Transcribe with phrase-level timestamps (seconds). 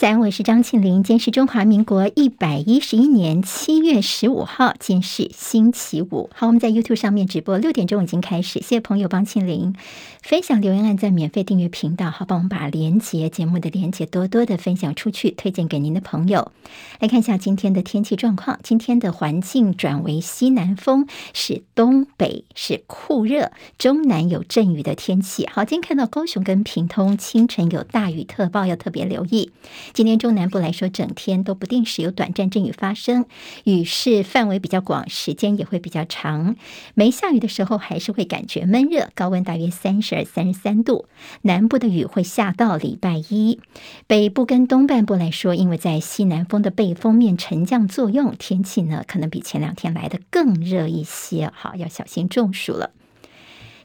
[0.00, 1.02] 早安，我是张庆玲。
[1.02, 6.30] 今天是中华民国一百一十一年七月十五号，今天是星期五。
[6.34, 8.60] 好，我们在 YouTube 上面直播，六点钟已经开始。
[8.60, 9.76] 谢谢朋友帮庆玲
[10.22, 12.10] 分享留言，按赞，免费订阅频道。
[12.10, 16.50] 好，帮我们把连结节目的连结多多的分享出去，推荐给您的朋友。
[16.98, 18.58] 来看一下今天的天气状况。
[18.62, 25.46] 今天的环境转为西南风，是东北是酷热，中南有阵雨的天气。
[25.52, 29.50] 好，今天看到高雄跟屏通清晨有大雨特报，要特别留意。
[29.92, 33.26] 今天中南部来说，整天都不定时有短暂阵雨发生，
[33.64, 36.56] 雨势范围比较广，时间也会比较长。
[36.94, 41.06] 没下雨的时候，还是会感觉闷热，高温大约三十二、三十三度。
[41.42, 43.58] 南部的雨会下到礼拜一，
[44.06, 52.92] 北部跟东半部来说，因为在西南风的背风面沉降作用，天气呢可能比前两天来的更热一些，好，要小心中暑了。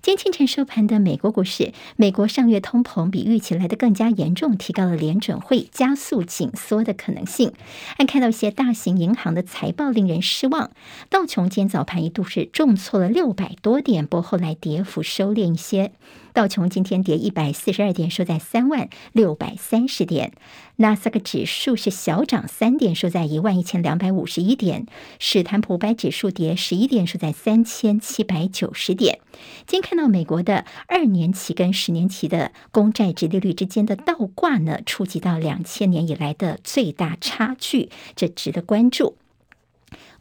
[0.06, 7.54] 今天清晨收盘的美国股市，美国上月通膨比预期来的更加严重，提高了联准会加速紧缩的可能性。
[7.98, 10.70] 还看到一些大型银行的财报令人失望。
[11.10, 15.92] 道琼今天早盘一度是重挫了六百多点，不过后来跌幅收敛一些。
[16.36, 20.34] 道琼今天跌一百四十二点，收在三万六百三十点。
[20.76, 24.86] 纳斯达克指数是小涨三点，收在一万一千两百五十一点。
[25.18, 29.20] 史坦普五百指数跌十一点，收在三千七百九十点。
[29.66, 39.16] 今天看到美国的二年期跟十年期的公债殖利率之间的倒挂呢，触及到两千年以来的最大差距，这值得关注。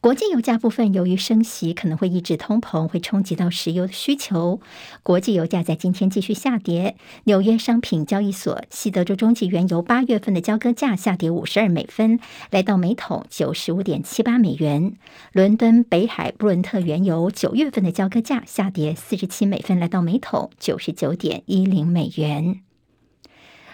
[0.04, 4.60] 国际油价部分，由于升息可能会抑制通膨，会冲击到石油的需求。
[5.02, 6.96] 国际油价在今天继续下跌。
[7.24, 14.94] 纽约商品交易所西德州中级原油八月份的交割价下跌五十二美分，来到每桶九十五点七八美元。
[15.32, 22.60] 伦敦北海布伦特原油九月份的交割价下跌四十七美分，来到每桶九十九点一零美元。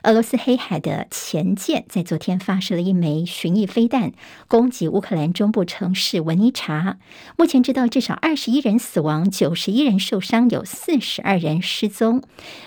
[0.02, 4.12] 俄罗斯黑海的前舰在昨天发射了一枚巡弋飞弹，
[4.48, 6.97] 攻击乌克兰中部城市文尼察。
[7.36, 12.22] 目前知道至少二十一人死亡，九十一人受伤，有四十二人失踪。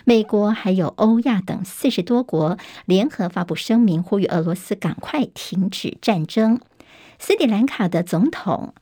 [0.06, 6.60] 美国还有欧亚等四十多国联合发布声明，呼吁俄罗斯赶快停止战争。
[7.18, 8.76] 斯里兰卡的总统。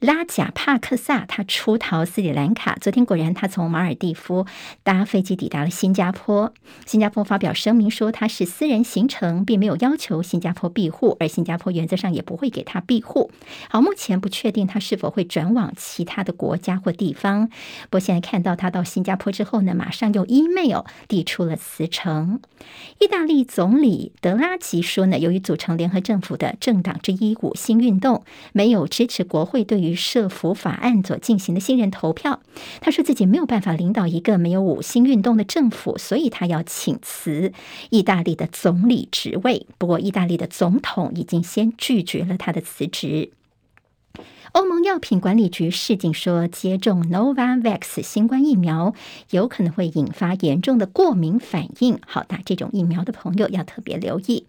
[0.00, 4.46] 拉贾帕克萨他出逃斯里兰卡，昨天果然他从马尔地夫
[4.84, 6.54] 搭飞机抵达了新加坡。
[6.86, 13.32] 新加坡发表声明说他是私人行程，并没有要求新加坡庇护，而新加坡原则上也不会给他庇护。
[13.68, 17.48] 好，目前不确定他是否会转往其他的国家或地方。
[17.48, 22.40] 不过现在看到他到新加坡之后呢，马上用 email 递出了辞呈。
[23.00, 28.22] 意大利总理德拉吉说呢，由于组成联合政府的政党之一五星运动
[28.52, 32.40] 没有支持国会对于于社福法案所进行的信任投票，
[32.80, 37.52] 他说自己没有办法领导一个没有五星运动的政府，所以他要请辞
[37.90, 39.66] 意大利的总理职位。
[39.78, 43.30] 不过，意大利的总统已经先拒绝了他的辞职。
[44.52, 48.94] 欧盟药品管理局示警说，接种 Novavax 新冠疫苗
[49.30, 51.98] 有可能会引发严重的过敏反应。
[52.06, 54.46] 好，打这种疫苗的朋友要特别留意。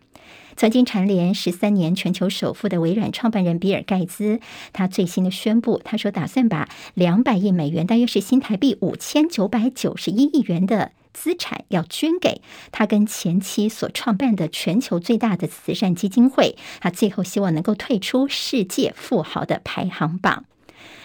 [0.56, 4.40] 曾经蝉联十三年全球首富的微软创办人比尔盖茨，
[4.74, 16.58] 他最新的宣布，他说打算把两百亿美元，大约是新台币五千九百九十一亿元的资产，要捐给他跟前妻所创办的全球最大的慈善基金会。
[16.80, 20.46] 他最后希望能够退出世界富豪的排行榜。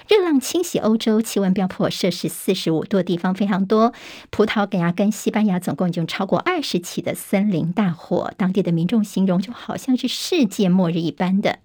[0.06, 3.94] 热浪侵袭欧洲，气温飙破摄氏四十五度的地方非常多。
[4.31, 11.60] 葡萄牙跟西班牙总共已经超过二十起的森林大火，当地的民众形容就好像是世界末日一般的。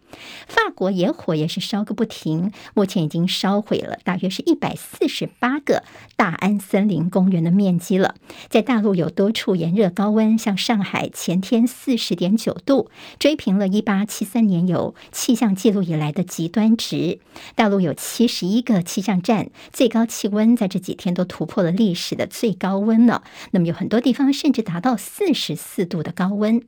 [0.47, 5.83] 法国野火也是烧个不停，目前已经烧毁了大约是一百四十八个
[6.15, 8.15] 大安森林公园的面积了。
[8.49, 12.89] 在大陆有多处炎热高温，像上海前天四十点九度，
[13.19, 17.19] 追平了一八七三年有气象记录以来的极端值。
[17.53, 23.23] 大陆有七十一个气象站，最高气温在这几天都突破了历史的最高温了。
[23.51, 26.61] 那么有很多地方甚至达到四十四度的高温。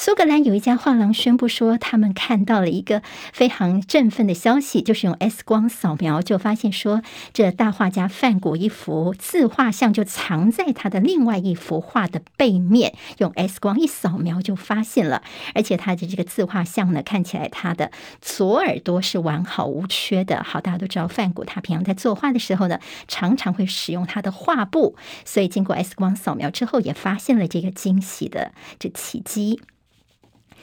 [0.00, 3.02] 苏格兰有一家画廊宣布说，他们看到了一个
[3.32, 7.02] 非常振奋的消息，就是用 X 光扫描就发现说，
[7.32, 15.24] 这大画家梵谷一幅自画像就藏在他的另外一幅画的背面，用 X 光一扫描就发现了，
[15.56, 17.90] 而且他的这个自画像呢，看起来他的
[18.20, 20.44] 左耳朵是完好无缺的。
[20.44, 22.78] 好，大家都知道梵谷他平常在作画的时候呢，
[23.08, 29.60] 常常会使用他的画布，所以经过 X 光扫描之后，也发现了这个惊喜的这奇迹。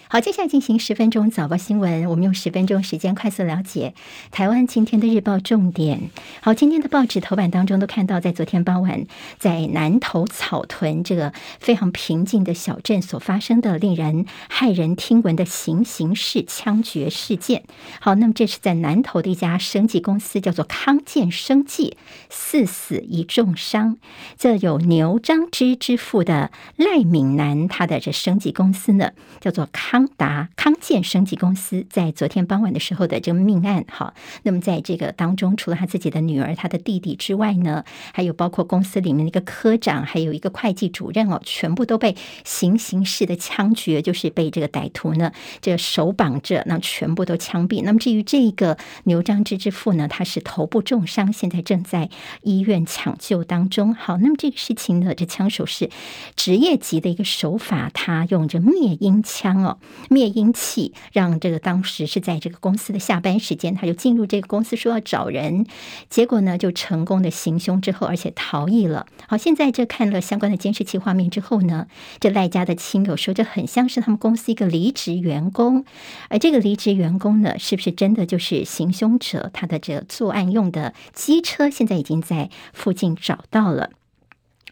[0.08, 2.08] 好，接下来进行十分钟早报新闻。
[2.08, 3.96] 我们用十分钟时间快速了解
[4.30, 6.12] 台湾今天的日报重点。
[6.42, 9.08] 好，今天的报纸头版当中都看到，在昨天傍晚，
[9.40, 17.64] 在南投草屯这个非常平静的小镇所发生的令人骇人听闻的行刑式枪决事件。
[18.00, 21.98] 好，那么这是在南投的一家生技公司，叫做康健生技，
[22.30, 23.98] 四死一重伤。
[24.38, 29.12] 这有牛樟芝之父的赖敏南，他的这生技公司呢，
[29.42, 29.95] 叫做康。
[29.96, 34.14] 康达康健生技公司在昨天傍晚的时候的这个命案，好，
[34.44, 42.14] 那么在这个当中，除了他自己的女儿、他的弟弟之外呢，还有包括公司里面的一个科长，还有一个会计主任哦，全部都被
[42.44, 45.32] 行刑式的枪决，就是被这个歹徒呢，
[45.62, 47.82] 这手绑着，那全部都枪毙。
[47.86, 52.10] 那么至于这个牛樟芝之父呢，他是头部重伤，现在正在
[52.42, 53.96] 医院抢救当中。
[53.96, 55.90] 好，那么这个事情呢，这枪手是
[56.36, 59.78] 职业级的一个手法，他用着灭鹰枪哦。
[60.10, 65.66] 灭音器让这个当时是在这个公司的下班时间，他就进入这个公司说要找人，
[66.10, 69.06] 结果呢就成功的行凶之后，而且逃逸了。
[69.28, 71.88] 好，现在这看了相关的监视器画面之后呢，
[72.20, 75.86] 这赖家的亲友说，这很像是他们公司一个离职员工，
[76.30, 79.50] 而这个离职员工呢，是不是真的就是行凶者？
[79.54, 83.92] 他的这个作案用的机车现在已经在附近找到了。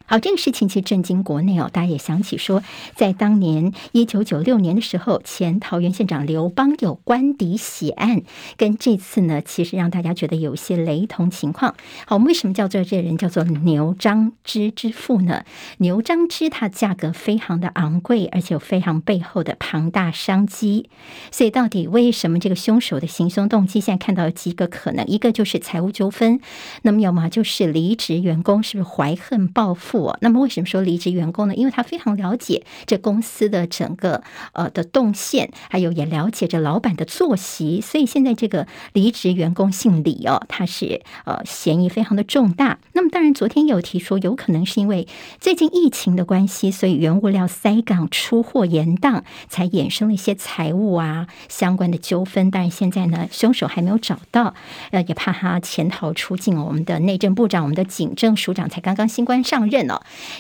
[0.06, 2.62] 好，这个事情其实震惊国内哦，大家也想起说，
[2.94, 8.22] 在当年一九九六年的时候，前桃园县长刘邦有官邸血案，
[8.58, 11.74] 跟这次呢，其实让大家觉得有些雷同情况。
[12.06, 15.46] 好，我们为什么叫做这人叫做牛樟芝之父呢？
[15.78, 20.90] 牛樟芝它价格非常的昂贵，而且有非常背后的庞大商机。
[21.32, 26.42] 所以到底为什么这个凶手的行凶动机，现在看到有几个可能，一个就是财务纠纷，
[26.82, 30.03] 那么要么就是离职员工是不是怀恨报复？
[30.22, 31.56] 那么为什么说离职员工呢？
[31.56, 34.24] 因为他非常了解这公司的整个
[34.54, 42.80] 呃的动线，还有也了解着老板的作息，所以现在这个离职员工姓李哦，他是呃嫌疑非常的重大。
[42.94, 45.08] 那么当然昨天有提出，有可能是因为
[45.40, 52.50] 最近疫情的关系，所以原物料塞港、出货延宕，才衍生了一些财务啊相关的纠纷。
[52.50, 54.54] 但是现在呢，凶手还没有找到，
[54.92, 56.54] 呃，也怕他潜逃出境。
[56.64, 59.83] 我们的内政部长、我们的警政署长才刚刚新官上任。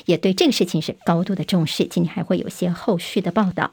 [0.05, 3.71] 也对这个事情是高度的重视，今天还会有些后续的报道。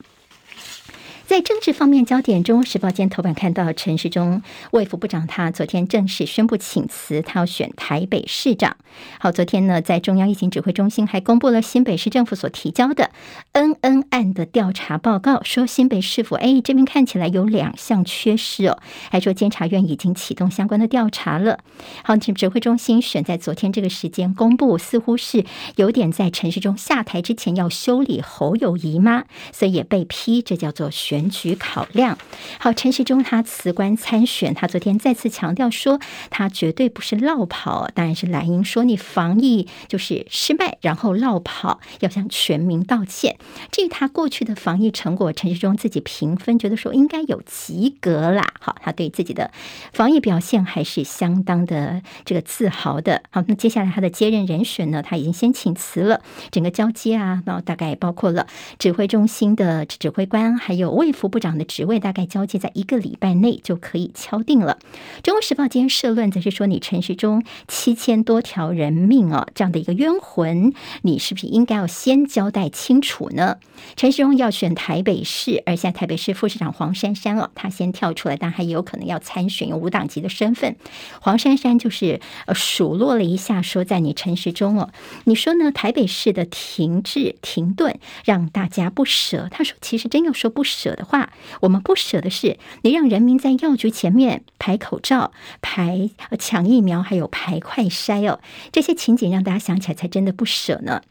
[1.31, 4.43] 在政治方面，焦点中，《时报》间头版看到陈时中
[4.73, 8.77] 卫副部长，他昨天正式宣布请辞，他要选台北市长。
[9.21, 13.13] 好，昨天呢，在中央疫情指挥中心还公布了新北市政府所提交的
[13.53, 18.81] 恩恩案的调查报告，说新北市府哎这边看起来有两项缺失哦，
[19.13, 21.61] 还说监察院已经启动相关的调查了。
[22.03, 25.45] 好，指挥中心选在昨天这个时间公布，似乎是
[25.77, 29.27] 有点在陈时中下台之前要修理侯友宜吗？
[29.53, 31.20] 所以也被批，这叫做选。
[31.21, 32.17] 选举考量，
[32.59, 36.01] 好，陈时中他辞官参选，他昨天再次强调说，
[36.31, 37.91] 他绝对不是落跑。
[37.95, 43.37] 当然是蓝英说你防疫就是失败，然后落跑，要向全民道歉。
[43.71, 48.55] 至于他过去的防疫成果，陈时中自己评分，觉得说应该有及格啦。
[48.59, 49.51] 好，他对自己的
[49.93, 53.23] 防疫表现还是相当的这个自豪的。
[53.31, 58.47] 好，那接下来他的接任人选呢，他已经先请辞了，整个交接啊，那大概包括了
[58.79, 61.10] 指挥中心的指挥官，还有卫。
[61.13, 64.79] 副部长的职位大概交接在一个礼拜内就可以敲定了。
[65.23, 70.73] 中国时报今天社论则是说，你陈时中七千多条人命哦，这样的一个冤魂，
[71.03, 73.59] 你是不是应该要先交代清楚呢？
[73.97, 80.77] 陈时中要选台北市，而现在台北市副市长黄珊珊哦，他先跳出来，但还有可能要参选，用无党籍的身份。
[81.21, 84.91] 黄珊珊就是呃数落了一下，说在你陈时中哦，
[85.25, 85.71] 你说呢？
[85.73, 89.49] 台北市的停滞停顿让大家不舍。
[89.51, 91.31] 他说，其实真要说不舍的话，
[91.61, 98.41] 我们不舍的是你让人民在药局前面排口罩、排抢疫苗，还有排快筛哦，
[98.73, 101.03] 这些情景让大家想起来才真的不舍呢。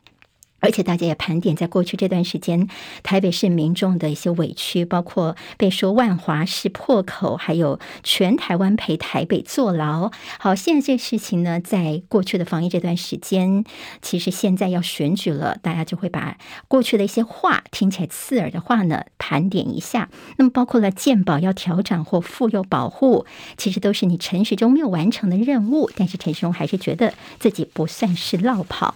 [0.60, 2.68] 而且大家也盘点，在过去这段时间，
[3.04, 10.12] 台北市民众的一些委屈，包括被说万华是破口，还有全台湾陪台北坐牢。
[10.40, 13.64] 好，现在这事情呢，在过去的防疫这段时间，
[14.02, 16.38] 其实现在要选举了，大家就会把
[16.68, 20.10] 过去的一些话听起来刺耳的话呢，盘点一下。
[20.38, 23.26] 那么，包括了健保要调整或妇幼保护，
[23.58, 25.90] 其实都是你陈时中没有完成的任务。
[25.96, 28.96] 但是陈时中还是觉得自己不算是落跑。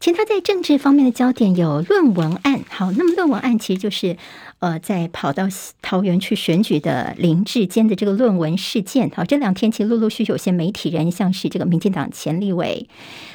[0.00, 4.16] 其他在政治方面的焦点有论文案，好，那么论文案其实就是
[4.60, 5.48] 呃，在跑到
[5.80, 12.86] 桃园去选举的林志坚的这个论文事件，好，这两天其实陆陆续续有些媒体人，像是这个民进党前立委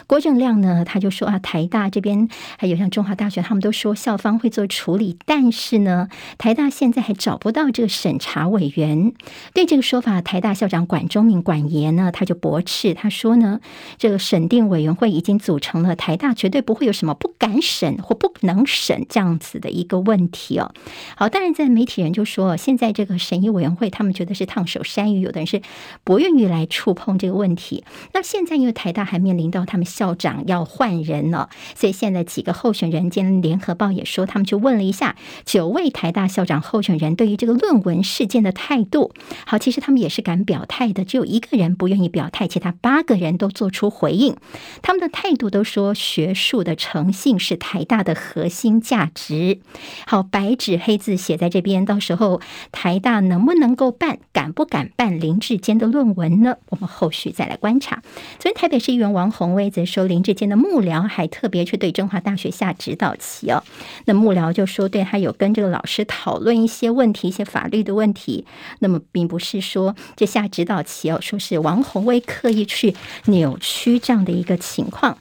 [0.06, 2.30] 郭正亮呢，他就说啊，台大这边
[2.60, 9.12] 还有像中华大学，他们都说校方会做处理，但是呢，台大现在还找不到这个审查委员。
[9.56, 13.60] 对这个说法，台大校长管中闵管爷呢，他就驳斥，他说呢，
[13.98, 20.72] 这个审定委员会已经组成了，台大绝对不会有什么不敢审或不能审这样子的一个问题哦。
[21.16, 25.62] 好，当然，在媒体人就说，现在这个审议委员会，他们觉得是烫手山芋，有的人是
[26.04, 27.86] 不愿意来触碰这个问题。
[28.14, 39.14] 那现在因为台大还面临到他们校长要换人了，所以现在几个候选人，今天联合报也说，他们就问了一下九位台大校长候选人对于这个论文事件的态度。
[39.46, 44.36] 好，其实他们也是敢表态的，只有一个人不愿意表态，其他八个人都做出回应。
[44.82, 49.60] 他们的态度都说，学术的诚信是台大的核心价值。
[50.06, 51.46] 好，白纸黑字字写在。
[51.46, 56.58] 这边，到时候台大能不能够办，敢不敢办林志坚的论文呢？
[56.70, 58.02] 我们后续再来观察。
[58.40, 63.64] 昨天台北市议员王宏威则说，林志坚的幕僚还特别去对中华大学下指导棋哦。
[64.06, 68.46] 那幕僚就说，对他有跟这个老师讨论一些问题，一些法律的问题。
[68.80, 72.96] 那么，并不是说这下指导棋哦，说是王宏威刻意去
[73.28, 75.20] 扭曲这样的一个情况。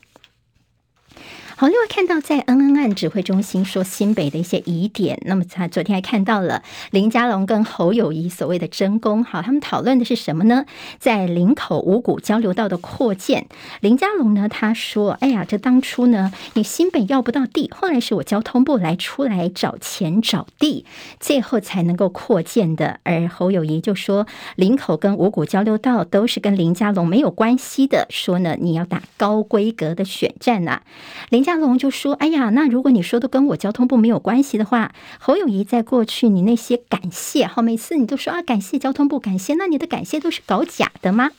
[1.64, 10.66] 好，另外看到在恩恩案指挥中心说新北的一些疑点，那么他昨天还看到了林佳龙跟侯友谊所谓的争功，好，他们讨论的是什么呢？
[10.98, 13.46] 在林口五股交流道的扩建，
[13.80, 20.84] 林佳龙呢他说：“哎呀，这当初呢，你新北要不到地，后来是我交通部来出来找钱找地，
[21.18, 30.82] 最后才能够扩建的。”而侯友谊就说：“林口跟五股交流道都是跟林佳龙没有关系的，说呢你要打高规格的选战呐、啊，
[31.30, 41.30] 林。”佳阿龙就说：“哎呀，那如果你说的跟我交通部没有关系的话，侯友谊在过去你那些感谢，好，每次你都说啊，感谢交通部，感谢，那你的感谢都是搞假的吗？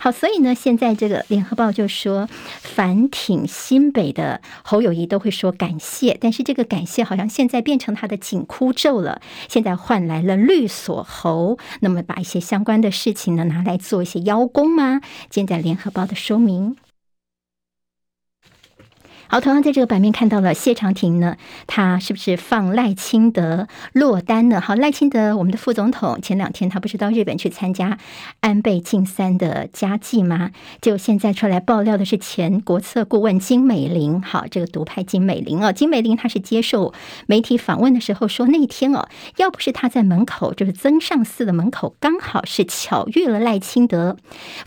[0.00, 2.28] 好，所以呢，现在这个联合报就说，
[2.60, 15.00] 反挺新北的侯友谊都会说感谢，但是这个感谢好像现在变成他的紧箍咒了，现在换来了绿锁侯，那么把一些相关的事情呢拿来做一些邀功吗？
[15.30, 16.74] 现在联合报的说明。”
[19.32, 21.36] 好，同样在这个版面看到了谢长廷呢，
[21.68, 24.60] 他是不是放赖清德落单呢？
[24.60, 27.96] 好，赖清德，我们的副总统，前两天他不是到日本去参加
[28.40, 30.50] 安倍晋三的家祭吗？
[30.82, 36.92] 就现在出来爆料的是前国策顾问金美玲，好，这个独派金美玲哦，金美玲她是接受
[37.28, 44.16] 媒体访问的时候说，那天哦，要不是他在门口，就是曾上寺的门口，刚好是巧遇了赖清德，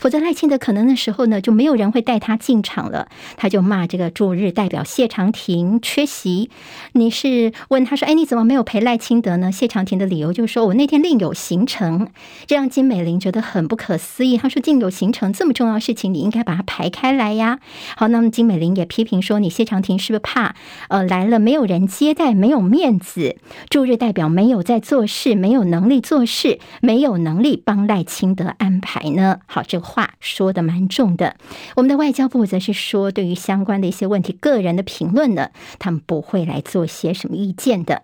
[0.00, 4.53] 否则赖清德可能那时候呢就没有人会带他进场了，他就骂这个驻日。
[4.54, 6.48] 代表谢长廷缺席，
[6.92, 12.08] 你是问他说：“哎，你怎么没有陪赖清德呢？”谢长廷的理由就是说：“我那天另有行程。”
[12.46, 14.38] 这让金美玲觉得很不可思议。
[14.38, 17.58] 他说：“另有行程这么重要的事情，你应该把它排开来呀。”
[17.96, 20.54] 好，那么金美玲也批评说：“你谢长廷是不是怕
[20.88, 23.36] 呃来了没有人接待，没有面子？
[23.68, 31.36] 驻日代表没有在做事，没有能力做事，没有能力帮赖清德安排呢？”好，这话说得蛮重的。
[31.74, 34.38] 我们的外交部则是说，对于相关的一些问题。
[34.44, 35.48] 个人的评论呢，
[35.78, 38.02] 他们不会来做些什么意见的。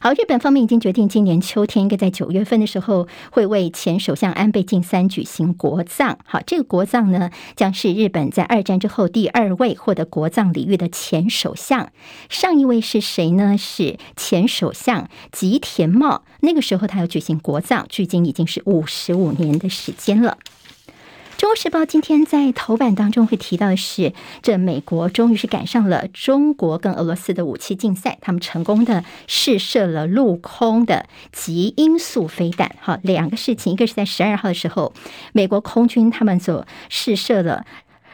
[0.00, 6.18] 好，日本方面已经决定，今年秋天应该在九月份的时候，会为前首相安倍晋三举行国葬。
[6.24, 11.92] 好，这个国葬呢，将是日本在二战之后第二位获得国葬礼遇的前首相。
[12.30, 13.58] 上一位是谁呢？
[13.58, 16.22] 是前首相吉田茂。
[16.40, 20.38] 那个时候他要举行国葬，距今已经是五十五年的时间了。
[21.38, 32.74] 《中国时报》今天在头版当中会提到的是，这美国终于是赶上了中国跟俄罗斯的武器竞赛，他们成功的试射了陆空的极音速飞弹。
[32.80, 34.92] 好，两个事情，一个是在十二号的时候，
[35.32, 37.64] 美国空军他们所试射了。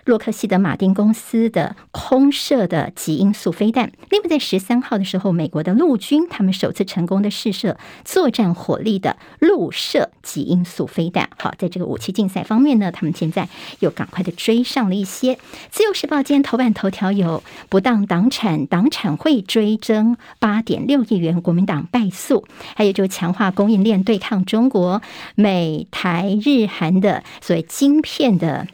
[0.05, 11.31] 洛克希德马丁公司的空射的极音速飞弹，另外在十三号的时候，美国的陆军他们首次成功的试射作战火力的陆射极音速飞弹。
[11.39, 13.49] 好，在这个武器竞赛方面呢，他们现在
[13.81, 15.39] 又赶快的追上了一些。
[15.71, 22.47] 自由时报今天头版头条有不当党产，党产会追征八点六亿元，国民党败诉，
[22.77, 25.01] 还有就强化供应链对抗中国
[25.35, 28.69] 美台日韩的所谓晶片的。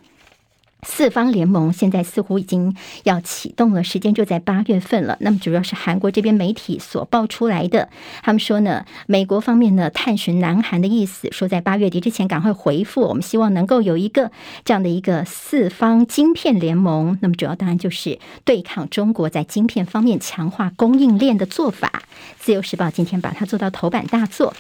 [0.83, 5.17] 四方联盟现在似乎已经要启动了，时间就在八月份了。
[5.21, 7.89] 那么主要是韩国这边媒体所爆出来的，
[8.23, 14.31] 他们说呢，美国方面呢探寻南韩的意思，说在八月底之前赶快回复，我们希望能够有一个
[14.65, 17.19] 这样的一个四方晶片联盟。
[17.21, 22.03] 那么主要当然就是对抗中国在晶片方面强化供应链的做法。
[22.39, 24.55] 自由时报今天把它做到头版大作。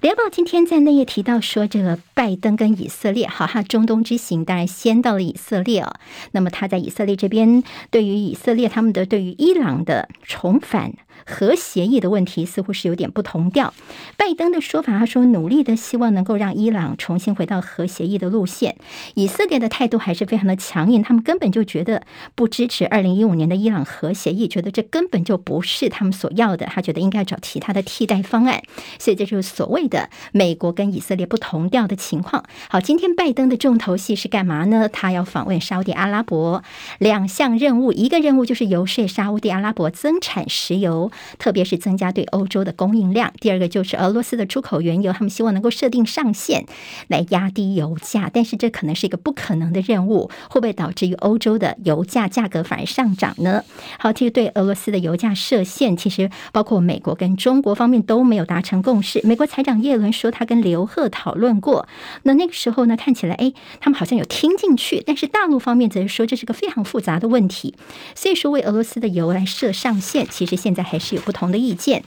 [0.00, 5.92] 联报今天在内页提到说，这个拜登跟以色列，好，哈中东之行当然先到了以色列哦。
[6.32, 10.94] 那么他在以色列这边，对于以色列他们的对于伊朗的重返。
[11.26, 13.72] 核协议的问题似乎是有点不同调。
[14.16, 18.76] 拜登的说法，他说努力的希望能够让伊朗重新回到核协议的路线。
[19.14, 22.02] 以色列的态度还是非常的强硬，他们根本就觉得
[22.34, 26.66] 不支持二零一五年的伊朗核协议，觉得这根本就不是他们所要的。
[26.66, 28.62] 他觉得应该找其他的替代方案。
[28.98, 32.44] 所以这就是所谓的美国跟以色列不同调的情况。
[32.68, 34.88] 好，今天拜登的重头戏是干嘛呢？
[34.88, 36.62] 他要访问沙乌地阿拉伯，
[36.98, 41.09] 两项任务，一个任务就是游说沙乌地阿拉伯增产石油。
[41.38, 43.32] 特别是增加对欧洲的供应量。
[43.40, 46.66] 第二个就是俄罗斯的出口原油，他们希望能够设定上限
[47.08, 53.64] 来压低油价，但是这可能是一个不可能的任务，会不会导致于欧洲的油价价格反而上涨呢？
[53.98, 59.20] 好，其实对俄罗斯的油价设限，其实包括美国跟中国方面都没有达成共识。
[59.24, 61.88] 美国财长耶伦说他跟刘鹤讨论过，
[62.22, 67.74] 那那个时候呢，看起来哎，他们好像有听进去，但是大陆方面则是说这是个非常复杂的问题，
[68.14, 71.16] 所以说为俄罗斯的油来设上限，其实现在还是。
[71.16, 72.04] 有不同的意见。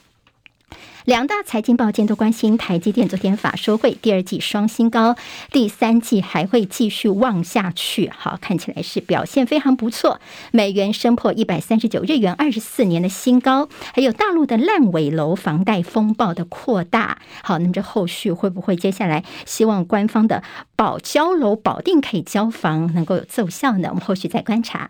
[1.03, 5.17] 两大财经报今天都关心台积电昨天法说会第二季双新高，
[5.51, 8.09] 第三季还会继续旺下去。
[8.09, 10.21] 好，看起来是表现非常不错，
[10.51, 17.17] 美元升破一百三十九，日元二十四年的新高，还有大陆的烂尾楼房贷风暴的扩大。
[17.43, 20.41] 好，那么这后续会不会接下来希望官方的
[20.77, 23.89] 保交楼保定可以交房能够有奏效呢？
[23.89, 24.89] 我们后续再观察。